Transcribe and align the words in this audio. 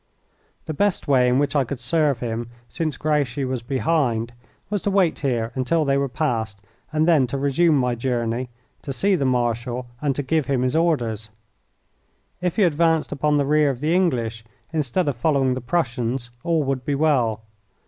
The 0.65 0.73
best 0.73 1.07
way 1.07 1.27
in 1.29 1.37
which 1.37 1.55
I 1.55 1.63
could 1.63 1.79
serve 1.79 2.21
him, 2.21 2.49
since 2.67 2.97
Grouchy 2.97 3.45
was 3.45 3.61
behind, 3.61 4.33
was 4.67 4.81
to 4.81 4.89
wait 4.89 5.19
here 5.19 5.51
until 5.53 5.85
they 5.85 5.95
were 5.95 6.09
past, 6.09 6.59
and 6.91 7.07
then 7.07 7.27
to 7.27 7.37
resume 7.37 7.75
my 7.77 7.93
journey, 7.93 8.49
to 8.81 8.93
see 8.93 9.13
the 9.13 9.25
Marshal, 9.25 9.85
and 10.01 10.15
to 10.15 10.23
give 10.23 10.47
him 10.47 10.63
his 10.63 10.75
orders. 10.75 11.29
If 12.41 12.55
he 12.55 12.63
advanced 12.63 13.11
upon 13.11 13.37
the 13.37 13.45
rear 13.45 13.69
of 13.69 13.79
the 13.79 13.93
English 13.93 14.43
instead 14.73 15.07
of 15.07 15.17
following 15.17 15.53
the 15.53 15.61
Prussians 15.61 16.31
all 16.43 16.63
would 16.63 16.83
be 16.83 16.95
well. 16.95 17.41